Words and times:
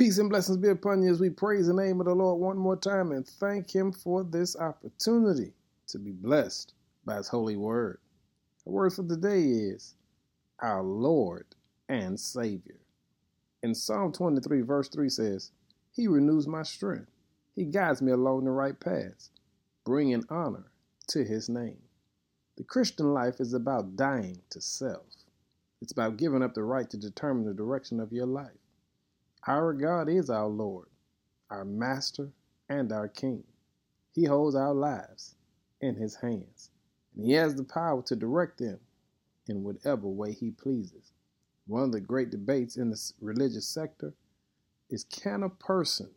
Peace 0.00 0.16
and 0.16 0.30
blessings 0.30 0.56
be 0.56 0.70
upon 0.70 1.02
you 1.02 1.10
as 1.10 1.20
we 1.20 1.28
praise 1.28 1.66
the 1.66 1.74
name 1.74 2.00
of 2.00 2.06
the 2.06 2.14
Lord 2.14 2.40
one 2.40 2.56
more 2.56 2.74
time 2.74 3.12
and 3.12 3.28
thank 3.28 3.70
Him 3.70 3.92
for 3.92 4.24
this 4.24 4.56
opportunity 4.56 5.52
to 5.88 5.98
be 5.98 6.10
blessed 6.10 6.72
by 7.04 7.16
His 7.16 7.28
holy 7.28 7.56
word. 7.56 7.98
The 8.64 8.70
word 8.70 8.94
for 8.94 9.06
today 9.06 9.42
is 9.42 9.96
our 10.60 10.82
Lord 10.82 11.44
and 11.90 12.18
Savior. 12.18 12.80
In 13.62 13.74
Psalm 13.74 14.10
23, 14.10 14.62
verse 14.62 14.88
3 14.88 15.10
says, 15.10 15.50
He 15.92 16.08
renews 16.08 16.46
my 16.46 16.62
strength. 16.62 17.10
He 17.54 17.66
guides 17.66 18.00
me 18.00 18.12
along 18.12 18.44
the 18.44 18.52
right 18.52 18.80
paths, 18.80 19.28
bringing 19.84 20.24
honor 20.30 20.70
to 21.08 21.24
His 21.24 21.50
name. 21.50 21.82
The 22.56 22.64
Christian 22.64 23.12
life 23.12 23.38
is 23.38 23.52
about 23.52 23.96
dying 23.96 24.40
to 24.48 24.62
self. 24.62 25.04
It's 25.82 25.92
about 25.92 26.16
giving 26.16 26.42
up 26.42 26.54
the 26.54 26.64
right 26.64 26.88
to 26.88 26.96
determine 26.96 27.44
the 27.44 27.52
direction 27.52 28.00
of 28.00 28.12
your 28.12 28.24
life. 28.24 28.56
Our 29.46 29.72
God 29.72 30.10
is 30.10 30.28
our 30.28 30.48
Lord, 30.48 30.88
our 31.48 31.64
Master, 31.64 32.28
and 32.68 32.92
our 32.92 33.08
King. 33.08 33.42
He 34.12 34.24
holds 34.24 34.54
our 34.54 34.74
lives 34.74 35.34
in 35.80 35.94
His 35.96 36.14
hands, 36.16 36.70
and 37.16 37.24
He 37.24 37.32
has 37.32 37.54
the 37.54 37.64
power 37.64 38.02
to 38.02 38.16
direct 38.16 38.58
them 38.58 38.78
in 39.48 39.64
whatever 39.64 40.08
way 40.08 40.32
He 40.32 40.50
pleases. 40.50 41.12
One 41.66 41.84
of 41.84 41.92
the 41.92 42.00
great 42.02 42.30
debates 42.30 42.76
in 42.76 42.90
the 42.90 43.12
religious 43.20 43.66
sector 43.66 44.12
is 44.90 45.04
can 45.04 45.42
a 45.42 45.48
person 45.48 46.10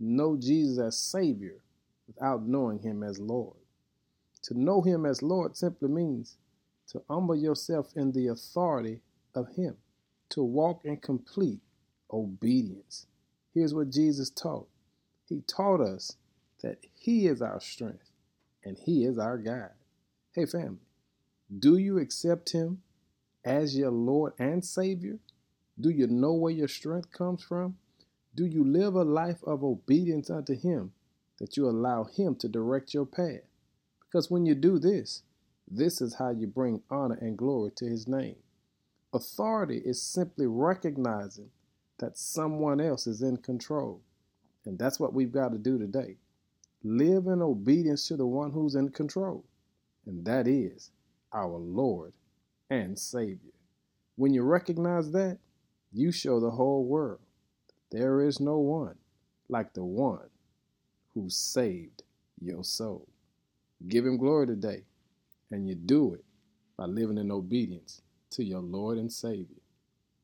know 0.00 0.36
Jesus 0.36 0.78
as 0.78 0.98
Savior 0.98 1.60
without 2.08 2.44
knowing 2.44 2.80
Him 2.80 3.04
as 3.04 3.20
Lord? 3.20 3.58
To 4.42 4.58
know 4.58 4.82
Him 4.82 5.06
as 5.06 5.22
Lord 5.22 5.56
simply 5.56 5.88
means 5.88 6.38
to 6.88 7.02
humble 7.08 7.36
yourself 7.36 7.92
in 7.94 8.10
the 8.10 8.26
authority 8.26 9.00
of 9.32 9.54
Him, 9.54 9.76
to 10.30 10.42
walk 10.42 10.84
in 10.84 10.96
complete 10.96 11.60
obedience. 12.12 13.06
Here's 13.52 13.74
what 13.74 13.90
Jesus 13.90 14.30
taught 14.30 14.68
He 15.28 15.42
taught 15.42 15.80
us 15.80 16.16
that 16.62 16.78
He 16.94 17.26
is 17.26 17.42
our 17.42 17.60
strength 17.60 18.10
and 18.64 18.78
He 18.78 19.04
is 19.04 19.18
our 19.18 19.38
guide. 19.38 19.70
Hey, 20.32 20.46
family, 20.46 20.78
do 21.56 21.76
you 21.76 21.98
accept 21.98 22.52
Him 22.52 22.82
as 23.44 23.76
your 23.76 23.90
Lord 23.90 24.32
and 24.38 24.64
Savior? 24.64 25.18
Do 25.80 25.90
you 25.90 26.06
know 26.06 26.32
where 26.32 26.52
your 26.52 26.68
strength 26.68 27.12
comes 27.12 27.42
from? 27.42 27.76
Do 28.34 28.46
you 28.46 28.64
live 28.64 28.94
a 28.94 29.04
life 29.04 29.42
of 29.44 29.62
obedience 29.62 30.30
unto 30.30 30.58
Him 30.58 30.92
that 31.38 31.56
you 31.56 31.68
allow 31.68 32.04
Him 32.04 32.34
to 32.36 32.48
direct 32.48 32.94
your 32.94 33.06
path? 33.06 33.42
Because 34.00 34.30
when 34.30 34.46
you 34.46 34.54
do 34.54 34.78
this, 34.78 35.22
this 35.68 36.00
is 36.00 36.14
how 36.14 36.30
you 36.30 36.46
bring 36.46 36.82
honor 36.90 37.18
and 37.20 37.36
glory 37.38 37.70
to 37.76 37.86
His 37.86 38.08
name. 38.08 38.36
Authority 39.12 39.78
is 39.84 40.02
simply 40.02 40.46
recognizing 40.46 41.50
that 42.04 42.18
someone 42.18 42.82
else 42.82 43.06
is 43.06 43.22
in 43.22 43.38
control. 43.38 43.98
And 44.66 44.78
that's 44.78 45.00
what 45.00 45.14
we've 45.14 45.32
got 45.32 45.52
to 45.52 45.58
do 45.58 45.78
today. 45.78 46.16
Live 46.82 47.28
in 47.28 47.40
obedience 47.40 48.06
to 48.08 48.16
the 48.16 48.26
one 48.26 48.50
who's 48.50 48.74
in 48.74 48.90
control, 48.90 49.42
and 50.04 50.22
that 50.26 50.46
is 50.46 50.90
our 51.32 51.56
Lord 51.56 52.12
and 52.68 52.98
Savior. 52.98 53.54
When 54.16 54.34
you 54.34 54.42
recognize 54.42 55.12
that, 55.12 55.38
you 55.94 56.12
show 56.12 56.40
the 56.40 56.50
whole 56.50 56.84
world 56.84 57.20
that 57.90 57.98
there 57.98 58.20
is 58.20 58.38
no 58.38 58.58
one 58.58 58.96
like 59.48 59.72
the 59.72 59.84
one 59.84 60.28
who 61.14 61.30
saved 61.30 62.02
your 62.38 62.64
soul. 62.64 63.08
Give 63.88 64.04
him 64.04 64.18
glory 64.18 64.46
today, 64.46 64.82
and 65.50 65.66
you 65.66 65.74
do 65.74 66.12
it 66.12 66.24
by 66.76 66.84
living 66.84 67.16
in 67.16 67.32
obedience 67.32 68.02
to 68.32 68.44
your 68.44 68.60
Lord 68.60 68.98
and 68.98 69.10
Savior. 69.10 69.62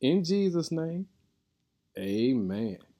In 0.00 0.22
Jesus' 0.22 0.70
name, 0.70 1.08
Amen 1.98 2.93